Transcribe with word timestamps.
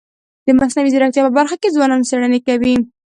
د 0.45 0.47
مصنوعي 0.57 0.91
ځیرکتیا 0.93 1.21
په 1.25 1.31
برخه 1.39 1.55
کي 1.61 1.69
ځوانان 1.75 2.01
څېړني 2.09 2.39
کوي. 2.47 2.75